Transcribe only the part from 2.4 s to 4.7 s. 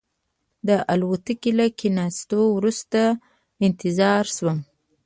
وروسته انتظار شوم.